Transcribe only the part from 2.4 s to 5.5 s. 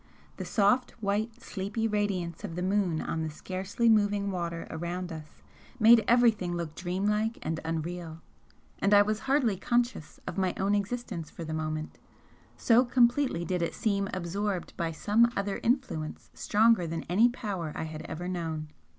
of the moon on the scarcely moving water around us